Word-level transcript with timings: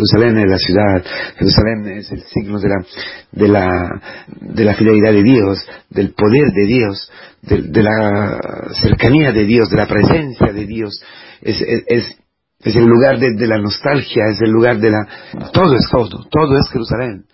Jerusalén 0.00 0.38
es 0.38 0.50
la 0.50 0.58
ciudad, 0.58 1.04
Jerusalén 1.36 1.98
es 1.98 2.10
el 2.10 2.22
signo 2.22 2.58
de 2.58 2.68
la, 2.68 2.84
de 3.32 3.48
la, 3.48 4.02
de 4.40 4.64
la 4.64 4.74
fidelidad 4.74 5.12
de 5.12 5.22
Dios, 5.22 5.58
del 5.90 6.14
poder 6.14 6.52
de 6.52 6.66
Dios, 6.66 7.10
de, 7.42 7.82
la 7.82 8.38
cercanía 8.80 9.32
de 9.32 9.44
Dios, 9.44 9.68
de 9.68 9.76
la 9.76 9.86
presencia 9.86 10.52
de 10.52 10.66
Dios. 10.66 11.02
Es, 11.42 11.60
es, 11.86 12.16
es 12.62 12.76
el 12.76 12.84
lugar 12.84 13.18
de, 13.18 13.46
la 13.46 13.58
nostalgia, 13.58 14.24
es 14.32 14.40
el 14.40 14.50
lugar 14.50 14.78
de 14.78 14.90
la... 14.90 15.06
Todo 15.52 15.74
es 15.74 15.86
todo, 15.90 16.26
todo 16.30 16.56
es 16.58 16.68
Jerusalén. 16.70 17.24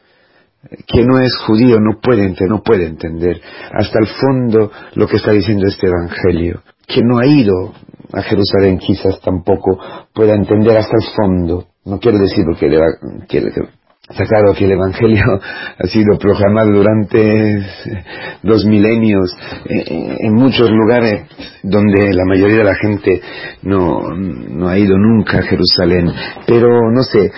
Quien 0.88 1.06
no 1.06 1.20
es 1.20 1.36
judío 1.36 1.78
no 1.78 2.00
puede, 2.00 2.34
no 2.48 2.62
puede 2.64 2.86
entender 2.86 3.40
hasta 3.72 4.00
el 4.00 4.08
fondo 4.08 4.72
lo 4.94 5.06
que 5.06 5.18
está 5.18 5.30
diciendo 5.30 5.68
este 5.68 5.86
Evangelio. 5.86 6.62
Quien 6.86 7.06
no 7.06 7.18
ha 7.18 7.26
ido 7.26 7.74
a 8.12 8.22
Jerusalén 8.22 8.78
quizás 8.78 9.20
tampoco 9.20 9.78
pueda 10.14 10.34
entender 10.34 10.76
hasta 10.76 10.96
el 10.96 11.14
fondo. 11.14 11.66
No 11.84 11.98
quiero 11.98 12.18
decir 12.18 12.44
porque 12.44 12.68
está 14.08 14.24
claro 14.24 14.54
que 14.54 14.64
el 14.64 14.72
Evangelio 14.72 15.24
ha 15.78 15.86
sido 15.86 16.18
proclamado 16.18 16.72
durante 16.72 17.66
dos 18.42 18.64
milenios 18.64 19.36
en 19.66 20.34
muchos 20.34 20.70
lugares 20.70 21.28
donde 21.62 22.12
la 22.12 22.24
mayoría 22.24 22.58
de 22.58 22.64
la 22.64 22.74
gente 22.74 23.20
no, 23.62 24.14
no 24.14 24.68
ha 24.68 24.78
ido 24.78 24.96
nunca 24.96 25.38
a 25.38 25.42
Jerusalén. 25.42 26.12
Pero 26.46 26.90
no 26.92 27.02
sé, 27.02 27.30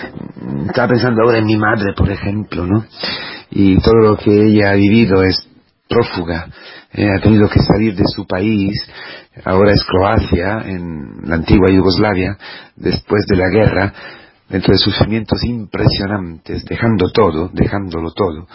estaba 0.67 0.89
pensando 0.89 1.23
ahora 1.23 1.39
en 1.39 1.47
mi 1.47 1.57
madre, 1.57 1.93
por 1.97 2.11
ejemplo, 2.11 2.67
¿no? 2.67 2.85
Y 3.51 3.79
todo 3.81 3.95
lo 3.95 4.17
que 4.17 4.31
ella 4.31 4.71
ha 4.71 4.75
vivido 4.75 5.23
es 5.23 5.49
prófuga. 5.89 6.49
Eh, 6.93 7.07
ha 7.07 7.21
tenido 7.21 7.49
que 7.49 7.61
salir 7.61 7.95
de 7.95 8.05
su 8.07 8.27
país, 8.27 8.73
ahora 9.45 9.73
es 9.73 9.85
Croacia, 9.85 10.63
en 10.65 11.21
la 11.25 11.37
antigua 11.37 11.71
Yugoslavia, 11.71 12.37
después 12.77 13.25
de 13.27 13.37
la 13.37 13.49
guerra, 13.49 13.93
dentro 14.49 14.73
de 14.73 14.79
sufrimientos 14.79 15.45
impresionantes, 15.45 16.65
dejando 16.65 17.11
todo, 17.11 17.51
dejándolo 17.53 18.13
todo, 18.13 18.47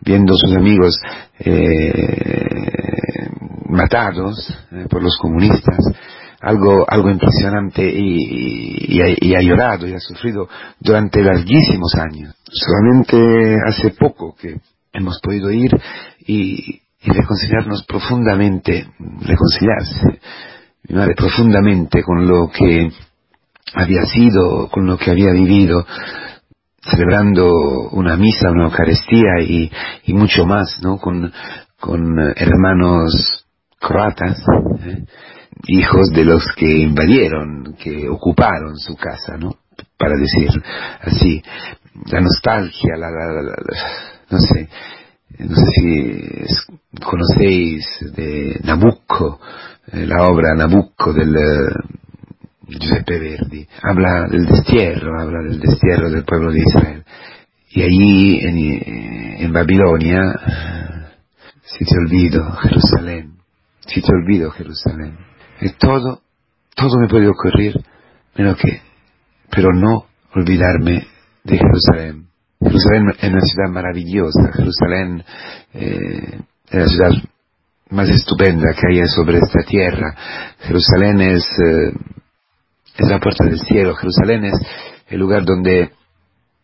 viendo 0.00 0.34
sus 0.36 0.54
amigos 0.56 0.98
eh, 1.38 2.86
matados 3.68 4.52
eh, 4.72 4.86
por 4.88 5.02
los 5.02 5.16
comunistas, 5.18 5.78
algo, 6.40 6.84
algo 6.88 7.10
impresionante 7.10 7.82
y, 7.88 9.00
ha, 9.00 9.40
llorado 9.40 9.86
y 9.86 9.94
ha 9.94 10.00
sufrido 10.00 10.48
durante 10.80 11.22
larguísimos 11.22 11.94
años. 11.94 12.34
Solamente 12.44 13.56
hace 13.66 13.90
poco 13.90 14.34
que 14.34 14.60
hemos 14.92 15.20
podido 15.20 15.50
ir 15.50 15.70
y, 16.26 16.82
y 17.02 17.10
reconciliarnos 17.10 17.84
profundamente, 17.86 18.88
reconciliarse, 19.20 20.20
mi 20.88 21.14
profundamente 21.14 22.02
con 22.02 22.26
lo 22.26 22.48
que 22.48 22.90
había 23.74 24.04
sido, 24.06 24.68
con 24.68 24.86
lo 24.86 24.96
que 24.96 25.10
había 25.10 25.32
vivido, 25.32 25.86
celebrando 26.82 27.50
una 27.90 28.16
misa, 28.16 28.50
una 28.50 28.66
Eucaristía 28.66 29.40
y, 29.40 29.70
mucho 30.14 30.46
más, 30.46 30.78
¿no? 30.82 30.98
Con, 30.98 31.32
con 31.78 32.18
hermanos 32.36 33.44
croatas, 33.78 34.42
¿eh? 34.84 35.04
hijos 35.66 36.10
de 36.10 36.24
los 36.24 36.44
que 36.56 36.78
invadieron, 36.78 37.76
que 37.78 38.08
ocuparon 38.08 38.76
su 38.78 38.96
casa, 38.96 39.36
¿no? 39.36 39.56
Para 39.98 40.14
decir 40.16 40.50
así, 41.02 41.42
la 42.06 42.20
nostalgia, 42.20 42.96
la, 42.96 43.10
la 43.10 43.56
no 44.30 44.38
sé, 44.38 44.68
no 45.38 45.56
sé 45.56 45.64
si 45.74 46.75
conocéis 47.04 47.86
de 48.14 48.60
Nabucco, 48.64 49.40
eh, 49.92 50.06
la 50.06 50.26
obra 50.26 50.54
Nabucco 50.54 51.12
del 51.12 51.34
eh, 51.36 51.72
Giuseppe 52.68 53.18
Verdi, 53.18 53.66
habla 53.82 54.26
del 54.28 54.46
destierro, 54.46 55.20
habla 55.20 55.42
del 55.48 55.60
destierro 55.60 56.10
del 56.10 56.24
pueblo 56.24 56.52
de 56.52 56.58
Israel. 56.60 57.04
Y 57.70 57.82
allí 57.82 58.40
en, 58.40 59.44
en 59.44 59.52
Babilonia, 59.52 60.20
si 61.62 61.84
te 61.84 61.98
olvido 61.98 62.50
Jerusalén, 62.52 63.36
si 63.86 64.00
te 64.00 64.12
olvido 64.12 64.50
Jerusalén, 64.50 65.16
y 65.60 65.70
todo, 65.70 66.22
todo 66.74 67.00
me 67.00 67.08
puede 67.08 67.28
ocurrir, 67.28 67.74
menos 68.36 68.56
que, 68.58 68.80
pero 69.50 69.68
no 69.72 70.06
olvidarme 70.34 71.06
de 71.44 71.58
Jerusalén. 71.58 72.26
Jerusalén 72.60 73.10
es 73.18 73.30
una 73.30 73.40
ciudad 73.40 73.70
maravillosa, 73.70 74.52
Jerusalén 74.52 75.24
eh, 75.74 76.40
es 76.70 76.74
la 76.74 76.88
ciudad 76.88 77.10
más 77.90 78.08
estupenda 78.08 78.74
que 78.74 78.92
haya 78.92 79.06
sobre 79.06 79.38
esta 79.38 79.62
tierra. 79.62 80.14
Jerusalén 80.60 81.20
es, 81.20 81.44
eh, 81.44 81.92
es 82.98 83.08
la 83.08 83.20
puerta 83.20 83.44
del 83.44 83.60
cielo, 83.60 83.94
Jerusalén 83.94 84.44
es 84.46 84.54
el 85.08 85.20
lugar 85.20 85.44
donde, 85.44 85.92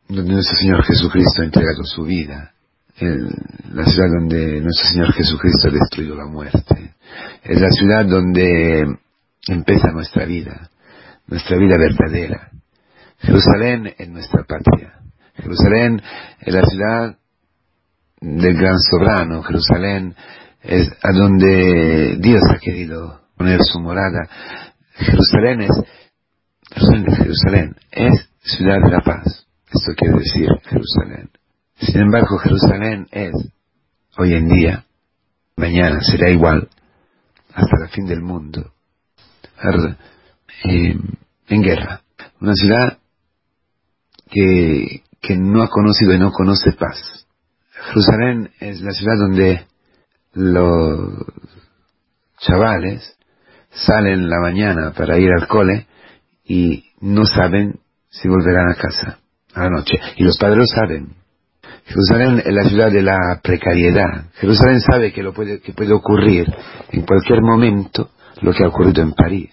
donde 0.09 0.33
nuestro 0.33 0.57
Señor 0.57 0.83
Jesucristo 0.85 1.43
ha 1.43 1.45
entregado 1.45 1.85
su 1.85 2.03
vida, 2.05 2.53
la 3.01 3.85
ciudad 3.85 4.11
donde 4.11 4.61
nuestro 4.61 4.89
Señor 4.89 5.13
Jesucristo 5.13 5.69
ha 5.69 5.73
destruido 5.73 6.15
la 6.15 6.27
muerte, 6.27 6.95
es 7.43 7.61
la 7.61 7.71
ciudad 7.71 8.05
donde 8.05 8.85
empieza 9.49 9.89
nuestra 9.93 10.25
vida, 10.25 10.71
nuestra 11.27 11.57
vida 11.57 11.77
verdadera. 11.79 12.51
Jerusalén 13.19 13.95
es 13.99 14.09
nuestra 14.09 14.45
patria. 14.45 14.95
Jerusalén 15.37 16.03
es 16.41 16.55
la 16.55 16.63
ciudad 16.65 17.17
del 18.23 18.55
gran 18.55 18.79
soberano. 18.79 19.43
Jerusalén 19.43 20.15
es 20.63 20.89
a 21.03 21.13
donde 21.13 22.17
Dios 22.21 22.41
ha 22.51 22.59
querido 22.59 23.21
poner 23.37 23.59
su 23.63 23.81
morada. 23.81 24.29
Jerusalén 24.95 25.63
es, 25.63 25.71
Jerusalén 26.71 27.77
es 27.91 28.29
ciudad 28.43 28.81
de 28.83 28.91
la 28.91 29.01
paz. 29.01 29.47
Esto 29.67 29.93
quiere 29.97 30.19
decir 30.19 30.49
Jerusalén. 30.65 31.31
Sin 31.79 32.01
embargo, 32.01 32.39
Jerusalén 32.39 33.09
es, 33.11 33.33
hoy 34.17 34.35
en 34.35 34.49
día, 34.49 34.85
mañana 35.57 36.01
será 36.01 36.31
igual, 36.31 36.69
hasta 37.53 37.85
el 37.85 37.91
fin 37.91 38.07
del 38.07 38.23
mundo, 38.23 38.73
eh, 40.65 40.97
en 41.49 41.63
guerra. 41.63 42.03
Una 42.41 42.55
ciudad 42.55 42.99
que, 44.31 45.03
que 45.21 45.37
no 45.37 45.63
ha 45.63 45.69
conocido 45.69 46.15
y 46.15 46.19
no 46.19 46.31
conoce 46.31 46.73
paz. 46.73 47.22
Jerusalén 47.89 48.51
es 48.61 48.81
la 48.81 48.93
ciudad 48.93 49.19
donde 49.19 49.67
los 50.35 51.27
chavales 52.39 53.17
salen 53.71 54.29
la 54.29 54.41
mañana 54.41 54.93
para 54.93 55.19
ir 55.19 55.31
al 55.33 55.47
cole 55.47 55.87
y 56.45 56.85
no 57.01 57.25
saben 57.25 57.81
si 58.11 58.29
volverán 58.29 58.71
a 58.71 58.75
casa 58.75 59.19
a 59.55 59.65
la 59.65 59.71
noche. 59.71 59.99
Y 60.17 60.25
los 60.25 60.39
padres 60.39 60.69
saben. 60.75 61.15
Jerusalén 61.85 62.43
es 62.45 62.55
la 62.55 62.65
ciudad 62.65 62.91
de 62.91 63.03
la 63.03 63.41
precariedad. 63.43 64.27
Jerusalén 64.35 64.81
sabe 64.81 65.13
que, 65.13 65.23
lo 65.23 65.33
puede, 65.33 65.61
que 65.61 65.73
puede 65.73 65.93
ocurrir 65.93 66.47
en 66.91 67.03
cualquier 67.03 67.43
momento 67.43 68.11
lo 68.41 68.53
que 68.53 68.65
ha 68.65 68.69
ocurrido 68.69 69.03
en 69.03 69.13
París 69.13 69.51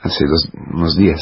hace 0.00 0.24
unos 0.72 0.96
días. 0.96 1.20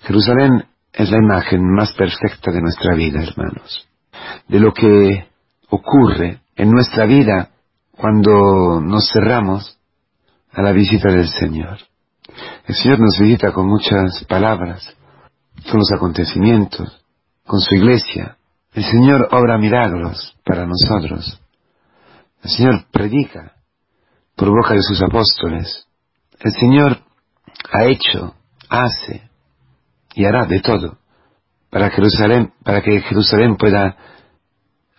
Jerusalén 0.00 0.64
es 0.92 1.10
la 1.10 1.18
imagen 1.18 1.62
más 1.74 1.92
perfecta 1.92 2.50
de 2.50 2.60
nuestra 2.60 2.94
vida, 2.94 3.22
hermanos. 3.22 3.88
De 4.48 4.60
lo 4.60 4.72
que 4.72 5.26
ocurre 5.72 6.42
en 6.54 6.70
nuestra 6.70 7.06
vida 7.06 7.50
cuando 7.92 8.80
nos 8.80 9.10
cerramos 9.10 9.78
a 10.52 10.60
la 10.60 10.72
visita 10.72 11.10
del 11.10 11.28
Señor. 11.28 11.78
El 12.66 12.74
Señor 12.74 13.00
nos 13.00 13.18
visita 13.18 13.52
con 13.52 13.66
muchas 13.66 14.22
palabras, 14.28 14.94
con 15.70 15.80
los 15.80 15.90
acontecimientos, 15.92 17.02
con 17.46 17.60
su 17.60 17.74
iglesia. 17.74 18.36
El 18.74 18.84
Señor 18.84 19.28
obra 19.32 19.56
milagros 19.56 20.36
para 20.44 20.66
nosotros. 20.66 21.40
El 22.42 22.50
Señor 22.50 22.84
predica 22.92 23.54
por 24.36 24.50
boca 24.50 24.74
de 24.74 24.82
sus 24.82 25.02
apóstoles. 25.02 25.86
El 26.38 26.52
Señor 26.52 26.98
ha 27.72 27.84
hecho, 27.84 28.34
hace, 28.68 29.30
y 30.14 30.26
hará 30.26 30.44
de 30.44 30.60
todo 30.60 30.98
para 31.70 31.88
Jerusalén, 31.88 32.52
para 32.62 32.82
que 32.82 33.00
Jerusalén 33.00 33.56
pueda 33.56 33.96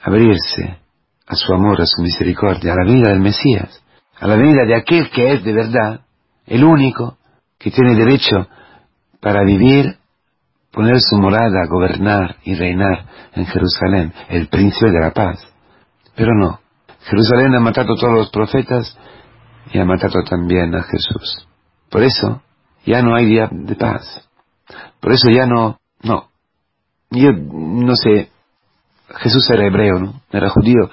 abrirse 0.04 0.78
a 1.26 1.36
su 1.36 1.54
amor, 1.54 1.82
a 1.82 1.86
su 1.86 2.02
misericordia, 2.02 2.74
a 2.74 2.84
la 2.84 2.92
vida 2.92 3.10
del 3.10 3.20
Mesías, 3.20 3.82
a 4.20 4.28
la 4.28 4.36
vida 4.36 4.66
de 4.68 4.76
aquel 4.76 5.10
que 5.10 5.34
es 5.34 5.44
de 5.44 5.54
verdad, 5.54 6.02
el 6.46 6.64
único 6.64 7.18
que 7.58 7.72
tiene 7.72 7.96
derecho 7.96 8.48
para 9.22 9.44
vivir, 9.44 9.98
poner 10.72 11.00
su 11.00 11.18
morada, 11.18 11.66
gobernar 11.70 12.36
y 12.44 12.56
reinar 12.56 13.06
en 13.34 13.46
Jerusalén, 13.46 14.14
el 14.30 14.48
príncipe 14.50 14.92
de 14.92 15.00
la 15.00 15.12
paz. 15.12 15.40
Pero 16.16 16.32
no, 16.36 16.60
Jerusalén 17.06 17.56
ha 17.56 17.60
matado 17.62 17.94
a 17.94 17.98
todos 17.98 18.14
los 18.14 18.30
profetas 18.30 18.98
y 19.72 19.80
ha 19.80 19.86
matado 19.86 20.24
también 20.24 20.76
a 20.76 20.84
Jesús. 20.84 21.48
Por 21.90 22.04
eso 22.04 22.42
ya 22.86 23.02
no 23.02 23.16
hay 23.16 23.26
día 23.26 23.48
de 23.50 23.76
paz. 23.76 24.28
Por 25.00 25.14
eso 25.14 25.30
ya 25.32 25.46
no, 25.46 25.80
no. 26.02 26.28
Yo 27.12 27.32
no 27.32 27.96
sé, 27.96 28.30
Jesús 29.13 29.50
era 29.50 29.65
hebreo, 29.65 30.00
¿no? 30.00 30.21
Era 30.31 30.50
judío 30.50 30.89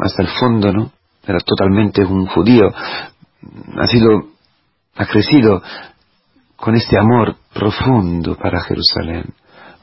hasta 0.00 0.22
el 0.22 0.28
fondo, 0.28 0.72
¿no? 0.72 0.92
Era 1.24 1.38
totalmente 1.38 2.04
un 2.04 2.26
judío. 2.26 2.68
Ha 2.68 3.86
sido, 3.86 4.28
ha 4.96 5.06
crecido 5.06 5.62
con 6.56 6.74
este 6.76 6.98
amor 6.98 7.36
profundo 7.52 8.36
para 8.36 8.60
Jerusalén. 8.62 9.34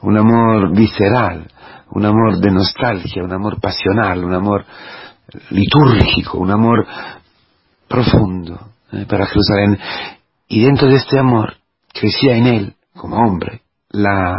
un 0.02 0.16
amor 0.16 0.74
visceral, 0.74 1.46
un 1.90 2.06
amor 2.06 2.38
de 2.38 2.50
nostalgia, 2.50 3.22
un 3.22 3.32
amor 3.32 3.60
pasional, 3.60 4.24
un 4.24 4.32
amor 4.32 4.64
litúrgico, 5.50 6.38
un 6.38 6.50
amor 6.50 6.86
profundo 7.86 8.72
eh, 8.92 9.04
para 9.06 9.26
Jerusalén. 9.26 9.78
Y 10.48 10.62
dentro 10.62 10.88
de 10.88 10.96
este 10.96 11.18
amor 11.18 11.54
crecía 11.92 12.36
en 12.36 12.46
él, 12.46 12.74
como 12.94 13.16
hombre, 13.16 13.62
la 13.90 14.36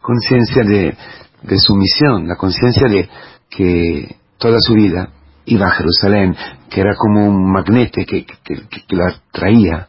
conciencia 0.00 0.62
de, 0.64 0.96
de 1.42 1.58
sumisión, 1.58 2.28
la 2.28 2.36
conciencia 2.36 2.88
de 2.88 3.08
que 3.48 4.16
toda 4.38 4.56
su 4.60 4.74
vida 4.74 5.10
iba 5.46 5.66
a 5.66 5.70
Jerusalén, 5.70 6.36
que 6.68 6.80
era 6.80 6.94
como 6.96 7.26
un 7.26 7.52
magnete 7.52 8.04
que, 8.04 8.24
que, 8.24 8.34
que, 8.44 8.96
lo 8.96 9.06
atraía 9.06 9.88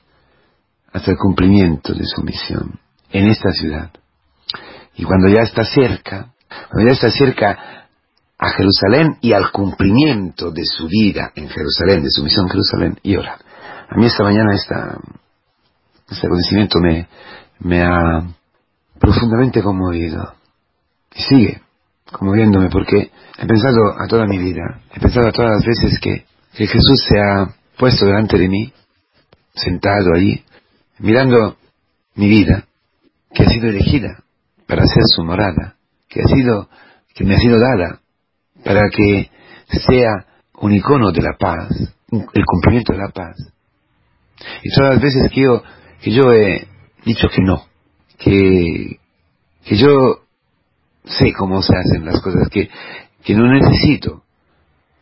hasta 0.92 1.12
el 1.12 1.18
cumplimiento 1.18 1.94
de 1.94 2.06
su 2.06 2.22
misión 2.24 2.80
en 3.12 3.28
esta 3.28 3.52
ciudad. 3.52 3.92
Y 4.96 5.04
cuando 5.04 5.30
ya 5.30 5.42
está 5.42 5.64
cerca, 5.64 6.34
cuando 6.70 6.90
ya 6.90 6.96
está 6.96 7.10
cerca 7.12 7.88
a 8.38 8.50
Jerusalén 8.50 9.18
y 9.22 9.34
al 9.34 9.52
cumplimiento 9.52 10.52
de 10.52 10.66
su 10.66 10.88
vida 10.88 11.32
en 11.36 11.48
Jerusalén, 11.48 12.04
de 12.04 12.10
su 12.10 12.24
misión 12.24 12.46
en 12.46 12.52
Jerusalén, 12.52 13.00
y 13.04 13.16
ahora, 13.16 13.38
a 13.90 13.96
mí 13.96 14.06
esta 14.06 14.24
mañana 14.24 14.56
esta, 14.56 14.98
este 16.10 16.28
acontecimiento 16.28 16.80
me, 16.80 17.08
me 17.60 17.84
ha 17.84 18.24
profundamente 19.00 19.62
conmovido. 19.62 20.34
Sigue 21.12 21.62
conmoviéndome 22.12 22.70
porque 22.70 23.12
he 23.38 23.46
pensado 23.46 23.94
a 23.98 24.08
toda 24.08 24.26
mi 24.26 24.38
vida, 24.38 24.82
he 24.94 25.00
pensado 25.00 25.28
a 25.28 25.32
todas 25.32 25.52
las 25.52 25.66
veces 25.66 26.00
que, 26.00 26.26
que 26.54 26.68
Jesús 26.68 27.06
se 27.08 27.20
ha 27.20 27.56
puesto 27.78 28.06
delante 28.06 28.38
de 28.38 28.48
mí, 28.48 28.74
sentado 29.54 30.14
allí, 30.16 30.44
mirando 31.00 31.58
mi 32.16 32.28
vida, 32.28 32.66
que 33.34 33.44
ha 33.44 33.50
sido 33.50 33.70
elegida 33.70 34.24
para 34.68 34.86
ser 34.86 35.04
su 35.16 35.24
morada, 35.24 35.76
que 36.08 36.22
ha 36.22 36.28
sido, 36.28 36.70
que 37.14 37.24
me 37.24 37.36
ha 37.36 37.40
sido 37.40 37.60
dada 37.60 38.00
para 38.64 38.90
que 38.90 39.30
sea 39.70 40.26
un 40.60 40.74
icono 40.74 41.12
de 41.12 41.22
la 41.22 41.36
paz, 41.40 41.70
el 42.12 42.46
cumplimiento 42.46 42.94
de 42.94 43.00
la 43.00 43.10
paz. 43.10 43.36
Y 44.64 44.70
todas 44.76 44.96
las 44.96 45.02
veces 45.02 45.32
que 45.32 45.42
yo, 45.42 45.64
que 46.02 46.12
yo 46.12 46.32
he 46.34 46.68
dicho 47.06 47.30
que 47.30 47.42
no, 47.42 47.66
que, 48.18 49.00
que 49.64 49.78
yo 49.78 50.21
sé 51.06 51.34
cómo 51.34 51.62
se 51.62 51.74
hacen 51.76 52.06
las 52.06 52.22
cosas, 52.22 52.48
que, 52.50 52.70
que 53.24 53.36
no 53.36 53.48
necesito 53.48 54.24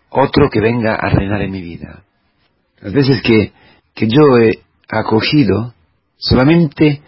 otro 0.10 0.50
que 0.50 0.60
venga 0.60 0.96
a 0.96 1.10
reinar 1.10 1.42
en 1.42 1.52
mi 1.52 1.62
vida. 1.62 2.04
Las 2.82 2.94
veces 2.94 3.22
que, 3.22 3.52
que 3.94 4.08
yo 4.08 4.38
he 4.38 4.60
acogido 4.90 5.74
solamente 6.18 7.02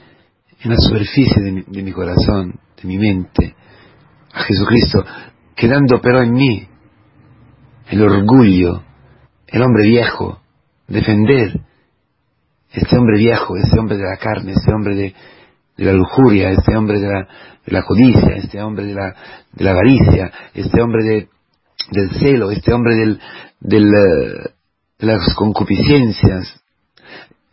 en 0.60 0.70
la 0.70 0.78
superficie 0.78 1.42
de 1.42 1.52
mi, 1.52 1.62
de 1.66 1.84
mi 1.84 1.92
corazón, 1.92 2.60
de 2.82 2.88
mi 2.88 2.98
mente, 2.98 3.56
a 4.34 4.44
Jesucristo, 4.44 5.04
quedando 5.56 6.00
pero 6.02 6.22
en 6.22 6.34
mí 6.34 6.68
el 7.90 8.02
orgullo, 8.02 8.84
el 9.48 9.62
hombre 9.62 9.84
viejo, 9.84 10.40
defender 10.88 11.62
este 12.72 12.98
hombre 12.98 13.18
viejo, 13.18 13.58
este 13.58 13.78
hombre 13.80 13.98
de 13.98 14.04
la 14.04 14.18
carne, 14.18 14.54
este 14.54 14.72
hombre 14.72 14.96
de, 14.96 15.16
de 15.82 15.88
la 15.88 15.94
lujuria, 15.94 16.52
este 16.52 16.78
hombre 16.78 17.00
de 17.00 17.08
la, 17.08 17.28
de 17.66 17.84
codicia, 17.84 18.36
este 18.36 18.62
hombre 18.62 18.86
de 18.86 18.94
la, 18.94 19.16
de 19.52 19.64
la 19.64 19.72
avaricia, 19.72 20.32
este 20.54 20.80
hombre 20.80 21.04
de, 21.04 21.30
del 21.90 22.12
celo, 22.20 22.52
este 22.52 22.72
hombre 22.72 22.94
del, 22.96 23.20
del, 23.60 23.86
eh, 23.86 24.50
de 25.00 25.08
las 25.08 25.34
concupiscencias, 25.34 26.62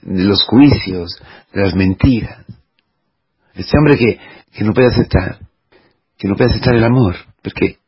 de 0.02 0.25
los 0.25 0.42
juicios, 0.44 1.19
de 1.54 1.62
las 1.62 1.75
mentiras. 1.75 2.44
Este 3.54 3.78
hombre 3.78 3.96
que, 3.96 4.20
que 4.52 4.62
no 4.62 4.74
puede 4.74 4.88
aceptar, 4.88 5.38
que 6.19 6.28
no 6.28 6.36
puede 6.36 6.50
aceptar 6.50 6.74
el 6.74 6.84
amor, 6.84 7.16
porque 7.42 7.78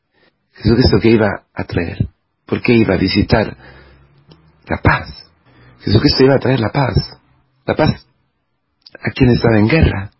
Jesucristo 0.54 1.00
que 1.00 1.10
iba 1.10 1.28
a 1.52 1.64
traer, 1.64 2.08
porque 2.46 2.72
iba 2.72 2.94
a 2.94 2.98
visitar 2.98 3.54
la 4.66 4.78
paz. 4.82 5.06
Jesucristo 5.80 6.24
iba 6.24 6.36
a 6.36 6.40
traer 6.40 6.60
la 6.60 6.70
paz, 6.70 6.94
la 7.66 7.74
paz 7.74 8.06
a 9.02 9.10
quien 9.10 9.30
estaba 9.30 9.58
en 9.58 9.68
guerra, 9.68 10.10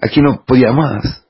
a 0.00 0.08
quien 0.08 0.24
no 0.24 0.44
podía 0.44 0.72
más, 0.72 1.24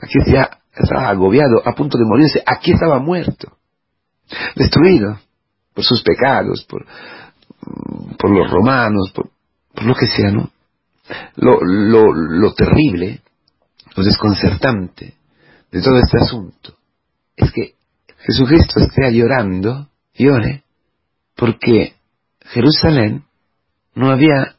a 0.00 0.06
quien 0.06 0.24
ya 0.26 0.58
estaba 0.74 1.08
agobiado, 1.08 1.62
a 1.64 1.74
punto 1.74 1.98
de 1.98 2.04
morirse, 2.04 2.42
aquí 2.44 2.72
estaba 2.72 2.98
muerto, 2.98 3.56
destruido 4.56 5.18
por 5.72 5.84
sus 5.84 6.02
pecados, 6.02 6.64
por, 6.64 6.86
por 8.18 8.30
los 8.30 8.50
romanos, 8.50 9.12
por, 9.14 9.30
por 9.74 9.84
lo 9.84 9.94
que 9.94 10.06
sea, 10.06 10.30
¿no? 10.30 10.50
Lo, 11.36 11.60
lo, 11.62 12.12
lo 12.12 12.54
terrible, 12.54 13.20
lo 13.94 14.02
desconcertante 14.02 15.14
de 15.70 15.82
todo 15.82 15.98
este 15.98 16.18
asunto 16.18 16.76
es 17.36 17.52
que 17.52 17.74
Jesucristo 18.18 18.80
esté 18.80 19.12
llorando, 19.12 19.88
llore, 20.14 20.64
porque 21.36 21.94
Jerusalén 22.40 23.24
no 23.94 24.10
había 24.10 24.56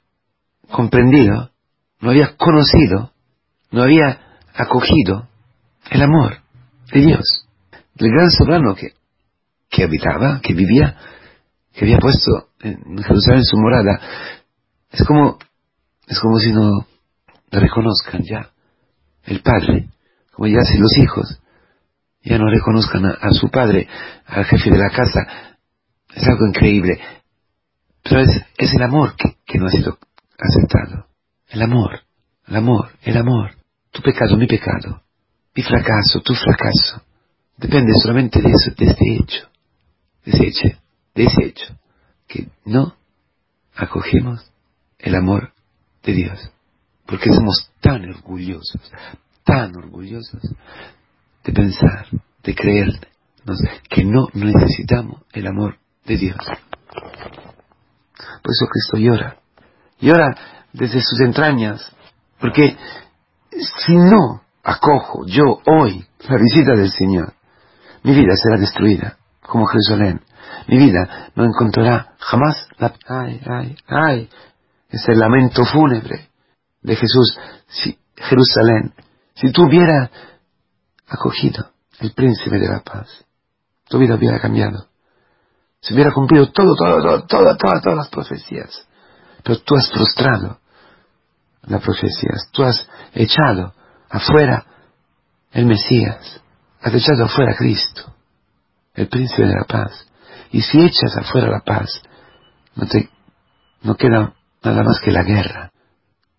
comprendido, 0.69 1.51
no 1.99 2.11
había 2.11 2.35
conocido, 2.35 3.11
no 3.71 3.83
había 3.83 4.19
acogido 4.53 5.27
el 5.89 6.01
amor 6.01 6.37
de 6.91 7.01
Dios, 7.01 7.47
del 7.95 8.11
gran 8.11 8.31
soberano 8.31 8.75
que, 8.75 8.93
que 9.69 9.83
habitaba, 9.83 10.39
que 10.41 10.53
vivía, 10.53 10.97
que 11.73 11.85
había 11.85 11.97
puesto 11.97 12.49
en 12.61 12.97
Jerusalén 13.03 13.43
su 13.43 13.57
morada. 13.57 13.99
Es 14.91 15.03
como, 15.05 15.37
es 16.07 16.19
como 16.19 16.39
si 16.39 16.51
no 16.51 16.87
reconozcan 17.51 18.23
ya 18.23 18.49
el 19.23 19.41
Padre, 19.41 19.89
como 20.31 20.47
ya 20.47 20.61
si 20.63 20.77
los 20.77 20.97
hijos 20.97 21.39
ya 22.25 22.39
no 22.39 22.49
reconozcan 22.49 23.05
a, 23.05 23.29
su 23.31 23.49
padre, 23.49 23.87
al 24.25 24.45
jefe 24.45 24.71
de 24.71 24.79
la 24.79 24.89
casa. 24.89 25.19
Es 26.13 26.27
algo 26.27 26.47
increíble. 26.47 26.99
Pero 28.03 28.21
es, 28.21 28.29
es 28.57 28.73
el 28.73 28.81
amor 28.81 29.15
que, 29.15 29.37
que 29.45 29.59
no 29.59 29.67
ha 29.67 29.69
sido 29.69 29.99
aceptado. 30.37 31.05
El 31.49 31.61
amor, 31.61 32.01
el 32.47 32.55
amor, 32.55 32.91
el 33.03 33.17
amor. 33.17 33.51
Tu 33.91 34.01
pecado, 34.01 34.35
mi 34.37 34.47
pecado. 34.47 35.01
Mi 35.55 35.63
fracaso, 35.63 36.21
tu 36.21 36.33
fracaso. 36.33 37.01
Depende 37.57 37.93
solamente 38.01 38.41
de 38.41 38.49
eso, 38.49 38.71
de 38.77 38.85
este 38.85 39.15
hecho. 39.15 39.49
De 40.25 40.31
ese 40.31 40.47
hecho, 40.47 40.77
de 41.13 41.23
ese 41.23 41.45
hecho. 41.45 41.79
Que 42.27 42.49
no 42.65 42.95
acogemos 43.75 44.51
el 44.99 45.15
amor 45.15 45.53
de 46.03 46.13
Dios. 46.13 46.51
Porque 47.05 47.29
somos 47.29 47.71
tan 47.81 48.09
orgullosos, 48.09 48.91
tan 49.43 49.75
orgullosos 49.75 50.41
de 51.43 51.53
pensar, 51.53 52.07
de 52.43 52.55
creer 52.55 53.07
que 53.89 54.03
no 54.03 54.27
necesitamos 54.33 55.21
el 55.33 55.47
amor 55.47 55.77
de 56.05 56.17
Dios. 56.17 56.37
Por 58.41 58.51
eso 58.51 58.67
Cristo 58.67 58.97
llora. 58.97 59.37
Llora 59.99 60.64
desde 60.75 61.01
sus 61.01 61.19
entrañas, 61.21 61.91
porque 62.39 62.77
si 63.51 63.95
no 63.95 64.41
acojo 64.63 65.25
yo 65.25 65.61
hoy 65.65 66.05
la 66.27 66.37
visita 66.37 66.75
del 66.75 66.91
Señor, 66.91 67.33
mi 68.03 68.13
vida 68.13 68.35
será 68.35 68.59
destruida, 68.59 69.17
como 69.41 69.65
Jerusalén. 69.65 70.21
Mi 70.67 70.77
vida 70.77 71.31
no 71.35 71.45
encontrará 71.45 72.15
jamás 72.19 72.67
la... 72.77 72.93
Ay, 73.07 73.41
ay, 73.45 73.77
ay, 73.87 74.29
ese 74.89 75.15
lamento 75.15 75.63
fúnebre 75.65 76.29
de 76.81 76.95
Jesús. 76.95 77.37
Si 77.67 77.97
Jerusalén, 78.15 78.93
si 79.35 79.51
tú 79.51 79.63
hubieras 79.63 80.09
acogido 81.07 81.71
el 81.99 82.11
príncipe 82.11 82.59
de 82.59 82.67
la 82.67 82.81
paz, 82.81 83.25
tu 83.87 83.97
vida 83.97 84.15
hubiera 84.15 84.39
cambiado. 84.39 84.87
Se 85.79 85.93
hubiera 85.93 86.11
cumplido 86.11 86.51
todo, 86.51 86.75
todo, 86.75 87.01
todo, 87.01 87.25
todas, 87.27 87.57
todas, 87.57 87.81
todas 87.81 87.97
las 87.97 88.09
profecías. 88.09 88.87
Pero 89.43 89.59
tú 89.59 89.75
has 89.75 89.91
frustrado 89.91 90.59
las 91.67 91.81
profecías, 91.81 92.49
tú 92.51 92.63
has 92.63 92.87
echado 93.13 93.73
afuera 94.09 94.65
el 95.51 95.65
Mesías, 95.65 96.41
has 96.81 96.93
echado 96.93 97.25
afuera 97.25 97.53
a 97.53 97.57
Cristo, 97.57 98.13
el 98.93 99.07
príncipe 99.07 99.45
de 99.47 99.55
la 99.55 99.65
paz. 99.65 100.07
Y 100.51 100.61
si 100.61 100.79
echas 100.79 101.17
afuera 101.17 101.49
la 101.49 101.61
paz, 101.61 102.01
no 102.75 102.85
te, 102.87 103.09
no 103.81 103.95
queda 103.95 104.33
nada 104.63 104.83
más 104.83 104.99
que 104.99 105.11
la 105.11 105.23
guerra. 105.23 105.71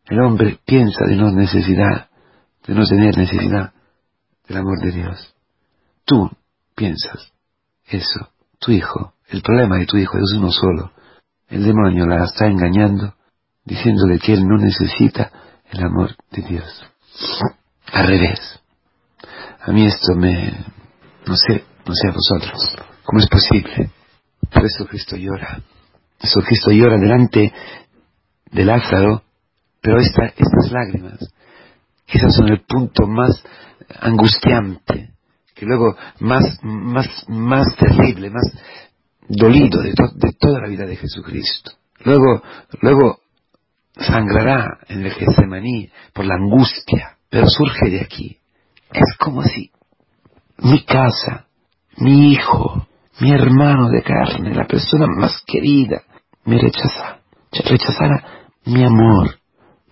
El 0.07 0.21
hombre 0.21 0.59
piensa 0.65 1.05
de 1.07 1.17
no 1.17 1.31
necesidad, 1.33 2.09
de 2.67 2.75
no 2.75 2.85
tener 2.85 3.17
necesidad 3.17 3.73
del 4.47 4.59
amor 4.59 4.81
de 4.81 4.93
Dios. 4.93 5.35
Tú 6.05 6.31
piensas 6.75 7.33
eso, 7.87 8.31
tu 8.59 8.71
hijo, 8.73 9.15
el 9.29 9.43
problema 9.43 9.79
de 9.79 9.87
tu 9.87 9.97
hijo 9.97 10.17
es 10.19 10.35
uno 10.37 10.53
solo. 10.53 10.93
El 11.49 11.65
demonio 11.65 12.07
la 12.07 12.25
está 12.25 12.47
engañando, 12.47 13.15
diciéndole 13.67 14.19
que 14.19 14.33
él 14.33 14.47
no 14.47 14.57
necesita 14.57 15.31
el 15.71 15.85
amor 15.85 16.17
de 16.31 16.43
Dios. 16.43 16.87
Al 17.93 18.07
revés. 18.07 18.61
A 19.61 19.73
mí 19.73 19.85
esto 19.85 20.15
me... 20.15 20.53
no 21.27 21.37
sé, 21.37 21.65
no 21.85 21.95
sé 21.95 22.09
a 22.09 22.13
vosotros. 22.13 22.77
¿Cómo 23.05 23.21
es 23.21 23.29
posible? 23.29 23.91
Por 24.53 24.65
eso 24.65 24.87
Cristo 24.87 25.17
llora. 25.17 25.61
Eso 26.21 26.41
Cristo 26.41 26.71
llora 26.71 26.97
delante 26.97 27.53
de 28.53 28.65
Lázaro, 28.65 29.23
pero 29.83 29.99
estas 29.99 30.71
lágrimas 30.71 31.19
quizás 32.07 32.35
son 32.35 32.49
el 32.49 32.61
punto 32.65 33.07
más 33.07 33.43
angustiante, 34.01 35.11
que 35.55 35.67
luego 35.67 35.97
más, 36.21 36.59
más, 36.63 37.09
más 37.29 37.67
terrible, 37.77 38.31
más 38.31 38.45
dolido 39.29 39.83
de, 39.83 39.91
de 39.91 40.33
toda 40.39 40.61
la 40.61 40.69
vida 40.69 40.87
de 40.87 40.97
Jesucristo. 40.97 41.73
Luego, 42.05 42.43
luego 42.81 43.21
sangrará 43.97 44.79
en 44.89 45.05
el 45.05 45.13
Getsemaní 45.13 45.91
por 46.13 46.25
la 46.25 46.35
angustia, 46.35 47.17
pero 47.31 47.47
surge 47.49 47.91
de 47.91 48.01
aquí. 48.01 48.39
Es 48.93 49.17
como 49.19 49.43
si 49.43 49.71
mi 50.59 50.85
casa, 50.85 51.47
mi 51.99 52.33
hijo, 52.33 52.87
mi 53.21 53.33
hermano 53.33 53.89
de 53.89 54.03
carne, 54.03 54.55
la 54.55 54.67
persona 54.67 55.07
más 55.07 55.43
querida, 55.47 56.03
me 56.45 56.59
rechazara, 56.59 57.21
rechazara 57.53 58.49
mi 58.67 58.85
amor, 58.85 59.37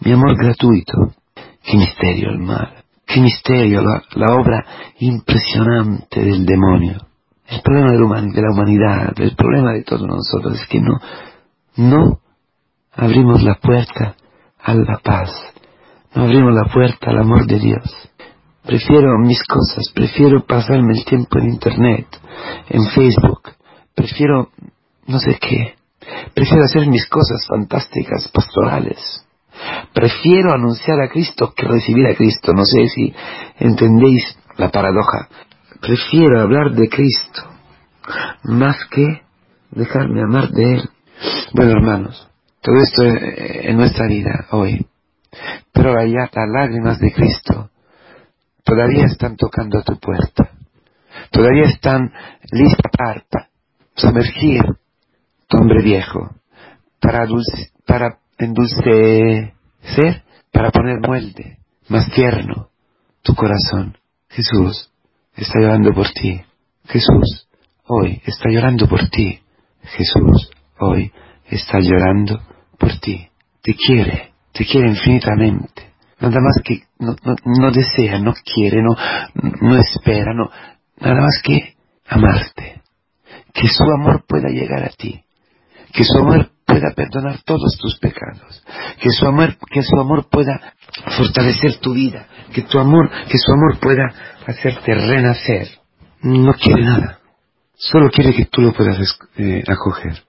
mi 0.00 0.12
amor 0.12 0.36
gratuito. 0.36 1.14
Qué 1.62 1.76
misterio 1.76 2.30
el 2.30 2.38
mal, 2.38 2.84
qué 3.06 3.20
misterio 3.20 3.82
la, 3.82 4.02
la 4.14 4.34
obra 4.34 4.64
impresionante 4.98 6.20
del 6.20 6.44
demonio. 6.44 6.98
El 7.46 7.60
problema 7.62 7.92
de 7.92 8.42
la 8.42 8.52
humanidad, 8.52 9.12
el 9.16 9.34
problema 9.34 9.72
de 9.72 9.84
todos 9.84 10.06
nosotros 10.06 10.60
es 10.60 10.66
que 10.66 10.80
no, 10.80 11.00
no 11.76 12.20
abrimos 12.96 13.42
la 13.42 13.54
puerta 13.54 14.16
a 14.62 14.74
la 14.74 14.98
paz, 15.02 15.30
no 16.14 16.24
abrimos 16.24 16.54
la 16.54 16.72
puerta 16.72 17.10
al 17.10 17.18
amor 17.18 17.46
de 17.46 17.58
Dios. 17.58 18.10
Prefiero 18.64 19.18
mis 19.18 19.42
cosas, 19.44 19.90
prefiero 19.94 20.44
pasarme 20.46 20.94
el 20.94 21.04
tiempo 21.04 21.38
en 21.38 21.50
Internet, 21.50 22.06
en 22.68 22.86
Facebook, 22.90 23.50
prefiero 23.94 24.50
no 25.06 25.18
sé 25.18 25.38
qué, 25.38 25.74
prefiero 26.34 26.64
hacer 26.64 26.86
mis 26.88 27.06
cosas 27.08 27.46
fantásticas, 27.46 28.28
pastorales. 28.28 29.24
Prefiero 29.92 30.52
anunciar 30.52 31.00
a 31.00 31.08
Cristo 31.08 31.52
que 31.56 31.66
recibir 31.66 32.06
a 32.06 32.14
Cristo. 32.16 32.52
No 32.52 32.64
sé 32.64 32.88
si 32.88 33.14
entendéis 33.58 34.36
la 34.56 34.70
paradoja. 34.70 35.28
Prefiero 35.80 36.40
hablar 36.40 36.72
de 36.72 36.88
Cristo 36.88 37.42
más 38.42 38.76
que 38.90 39.22
dejarme 39.70 40.22
amar 40.22 40.48
de 40.48 40.74
Él. 40.74 40.90
Bueno, 41.52 41.72
hermanos, 41.72 42.28
todo 42.64 42.80
esto 42.82 43.02
en 43.04 43.76
nuestra 43.76 44.06
vida 44.06 44.46
hoy. 44.52 44.86
Pero 45.70 45.98
allá 45.98 46.30
las 46.32 46.48
lágrimas 46.48 46.98
de 46.98 47.12
Cristo 47.12 47.70
todavía 48.64 49.04
están 49.04 49.36
tocando 49.36 49.78
a 49.78 49.82
tu 49.82 49.98
puerta. 49.98 50.50
Todavía 51.30 51.64
están 51.64 52.10
listas 52.50 52.90
para 52.96 53.48
sumergir 53.94 54.62
tu 55.46 55.58
hombre 55.58 55.82
viejo, 55.82 56.30
para, 57.00 57.26
para 57.86 58.18
endulcecer, 58.38 59.52
para 60.50 60.70
poner 60.70 61.00
muelde 61.06 61.58
más 61.88 62.10
tierno 62.12 62.70
tu 63.20 63.34
corazón. 63.34 63.98
Jesús 64.30 64.90
está 65.36 65.60
llorando 65.60 65.92
por 65.92 66.10
ti. 66.12 66.40
Jesús 66.86 67.46
hoy 67.86 68.22
está 68.24 68.48
llorando 68.48 68.88
por 68.88 69.06
ti. 69.10 69.42
Jesús 69.82 70.50
hoy 70.78 71.12
está 71.50 71.78
llorando 71.80 72.40
por 72.84 73.00
ti. 73.00 73.28
Te 73.62 73.74
quiere, 73.74 74.32
te 74.52 74.66
quiere 74.66 74.88
infinitamente. 74.88 75.94
Nada 76.20 76.38
más 76.40 76.60
que 76.62 76.82
no, 76.98 77.16
no, 77.44 77.70
desea, 77.70 78.18
no 78.18 78.34
quiere, 78.34 78.82
no, 78.82 78.94
no 79.60 79.76
espera, 79.78 80.34
no, 80.34 80.50
nada 81.00 81.20
más 81.20 81.40
que 81.42 81.74
amarte. 82.06 82.82
Que 83.52 83.68
su 83.68 83.84
amor 83.84 84.24
pueda 84.28 84.48
llegar 84.48 84.84
a 84.84 84.90
ti. 84.90 85.22
Que 85.92 86.04
su 86.04 86.18
amor 86.18 86.50
pueda 86.66 86.92
perdonar 86.94 87.40
todos 87.44 87.78
tus 87.80 87.98
pecados. 87.98 88.64
Que 89.00 89.10
su 89.10 89.26
amor, 89.26 89.56
que 89.70 89.82
su 89.82 89.98
amor 89.98 90.28
pueda 90.28 90.74
fortalecer 91.16 91.78
tu 91.78 91.94
vida. 91.94 92.26
Que 92.52 92.62
tu 92.62 92.78
amor, 92.78 93.10
que 93.28 93.38
su 93.38 93.52
amor 93.52 93.78
pueda 93.80 94.12
hacerte 94.46 94.94
renacer. 94.94 95.68
No 96.20 96.52
quiere 96.54 96.82
nada. 96.82 97.18
Solo 97.76 98.10
quiere 98.10 98.34
que 98.34 98.46
tú 98.46 98.60
lo 98.60 98.72
puedas 98.72 98.98
eh, 99.36 99.62
acoger. 99.66 100.22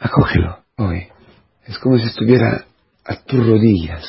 Acógelo 0.00 0.58
hoy. 0.76 1.08
Es 1.70 1.78
como 1.78 1.96
si 1.98 2.06
estuviera 2.06 2.64
a 3.04 3.14
tus 3.22 3.46
rodillas, 3.46 4.04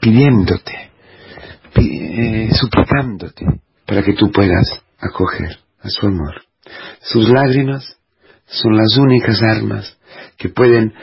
pidiéndote, 0.00 0.90
eh, 1.74 2.50
suplicándote, 2.54 3.46
para 3.84 4.04
que 4.04 4.12
tú 4.12 4.30
puedas 4.30 4.80
acoger 4.96 5.58
a 5.82 5.88
su 5.88 6.06
amor. 6.06 6.42
Sus 7.00 7.28
lágrimas 7.28 7.96
son 8.46 8.76
las 8.76 8.96
únicas 8.96 9.42
armas 9.42 9.98
que 10.36 10.50
pueden 10.50 10.94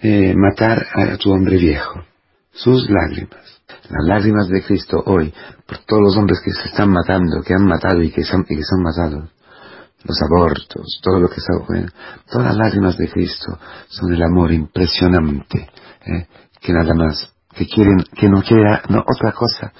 eh, 0.00 0.34
matar 0.34 0.84
a 0.92 1.16
tu 1.18 1.30
hombre 1.30 1.56
viejo. 1.56 2.02
Sus 2.50 2.90
lágrimas. 2.90 3.62
Las 3.90 4.06
lágrimas 4.08 4.48
de 4.48 4.64
Cristo 4.64 5.04
hoy, 5.06 5.32
por 5.66 5.78
todos 5.86 6.02
los 6.02 6.16
hombres 6.16 6.40
que 6.44 6.50
se 6.50 6.68
están 6.68 6.90
matando, 6.90 7.42
que 7.42 7.54
han 7.54 7.64
matado 7.64 8.02
y 8.02 8.10
que 8.10 8.24
son, 8.24 8.44
y 8.48 8.56
que 8.56 8.64
son 8.64 8.82
matados, 8.82 9.30
los 10.04 10.20
abortos, 10.22 11.00
todo 11.02 11.18
lo 11.18 11.28
que 11.28 11.40
está 11.40 11.56
ocurriendo, 11.56 11.92
todas 12.30 12.48
las 12.48 12.56
lágrimas 12.56 12.96
de 12.96 13.08
Cristo 13.08 13.58
son 13.88 14.12
el 14.12 14.22
amor 14.22 14.52
impresionante, 14.52 15.68
eh, 16.06 16.26
que 16.60 16.72
nada 16.72 16.94
más, 16.94 17.32
que 17.54 17.66
quieren, 17.66 18.04
que 18.14 18.28
no 18.28 18.42
quiera 18.42 18.82
no, 18.88 19.00
otra 19.00 19.32
cosa 19.32 19.72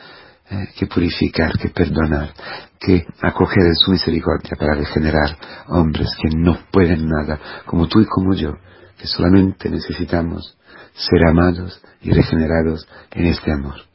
eh, 0.50 0.68
que 0.76 0.86
purificar, 0.86 1.52
que 1.58 1.68
perdonar, 1.68 2.32
que 2.80 3.06
acoger 3.22 3.66
en 3.66 3.74
su 3.74 3.90
misericordia 3.90 4.56
para 4.58 4.74
regenerar 4.74 5.36
hombres 5.68 6.08
que 6.20 6.36
no 6.36 6.58
pueden 6.72 7.06
nada, 7.06 7.38
como 7.66 7.86
tú 7.86 8.00
y 8.00 8.06
como 8.06 8.34
yo, 8.34 8.54
que 8.96 9.06
solamente 9.06 9.68
necesitamos 9.68 10.56
ser 10.94 11.26
amados 11.28 11.80
y 12.00 12.12
regenerados 12.12 12.88
en 13.12 13.26
este 13.26 13.52
amor. 13.52 13.88